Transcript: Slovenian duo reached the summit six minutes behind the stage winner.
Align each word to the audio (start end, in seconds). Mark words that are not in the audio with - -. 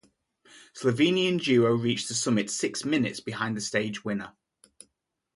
Slovenian 0.73 1.37
duo 1.39 1.75
reached 1.75 2.07
the 2.07 2.15
summit 2.15 2.49
six 2.49 2.83
minutes 2.83 3.19
behind 3.19 3.55
the 3.55 3.61
stage 3.61 4.03
winner. 4.03 4.33